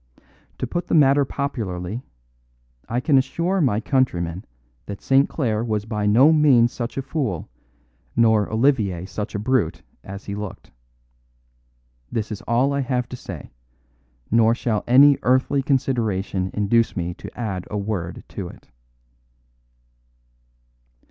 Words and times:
To 0.57 0.65
put 0.65 0.87
the 0.87 0.95
matter 0.95 1.25
popularly, 1.25 2.01
I 2.89 2.99
can 2.99 3.19
assure 3.19 3.61
my 3.61 3.79
countrymen 3.79 4.45
that 4.87 4.99
St. 4.99 5.29
Clare 5.29 5.63
was 5.63 5.85
by 5.85 6.07
no 6.07 6.33
means 6.33 6.71
such 6.73 6.97
a 6.97 7.03
fool 7.03 7.47
nor 8.15 8.49
Olivier 8.51 9.05
such 9.05 9.35
a 9.35 9.37
brute 9.37 9.83
as 10.03 10.25
he 10.25 10.33
looked. 10.33 10.71
This 12.11 12.31
is 12.31 12.41
all 12.47 12.73
I 12.73 12.79
have 12.79 13.07
to 13.09 13.15
say; 13.15 13.51
nor 14.31 14.55
shall 14.55 14.83
any 14.87 15.19
earthly 15.21 15.61
consideration 15.61 16.49
induce 16.51 16.97
me 16.97 17.13
to 17.13 17.37
add 17.39 17.67
a 17.69 17.77
word 17.77 18.23
to 18.29 18.47
it. 18.47 18.69